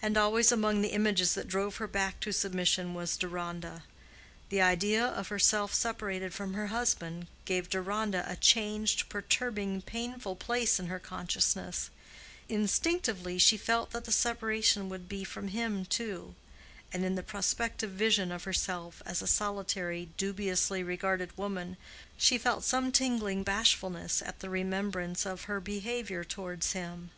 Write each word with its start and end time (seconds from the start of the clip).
And 0.00 0.16
always 0.16 0.50
among 0.50 0.80
the 0.80 0.94
images 0.94 1.34
that 1.34 1.46
drove 1.46 1.76
her 1.76 1.86
back 1.86 2.20
to 2.20 2.32
submission 2.32 2.94
was 2.94 3.18
Deronda. 3.18 3.84
The 4.48 4.62
idea 4.62 5.04
of 5.04 5.28
herself 5.28 5.74
separated 5.74 6.32
from 6.32 6.54
her 6.54 6.68
husband, 6.68 7.26
gave 7.44 7.68
Deronda 7.68 8.24
a 8.26 8.36
changed, 8.36 9.10
perturbing, 9.10 9.82
painful 9.82 10.36
place 10.36 10.80
in 10.80 10.86
her 10.86 10.98
consciousness: 10.98 11.90
instinctively 12.48 13.36
she 13.36 13.58
felt 13.58 13.90
that 13.90 14.06
the 14.06 14.10
separation 14.10 14.88
would 14.88 15.06
be 15.06 15.22
from 15.22 15.48
him 15.48 15.84
too, 15.84 16.34
and 16.90 17.04
in 17.04 17.14
the 17.14 17.22
prospective 17.22 17.90
vision 17.90 18.32
of 18.32 18.44
herself 18.44 19.02
as 19.04 19.20
a 19.20 19.26
solitary, 19.26 20.08
dubiously 20.16 20.82
regarded 20.82 21.36
woman, 21.36 21.76
she 22.16 22.38
felt 22.38 22.64
some 22.64 22.90
tingling 22.90 23.42
bashfulness 23.42 24.22
at 24.22 24.38
the 24.40 24.48
remembrance 24.48 25.26
of 25.26 25.42
her 25.42 25.60
behavior 25.60 26.24
towards 26.24 26.72
him. 26.72 27.10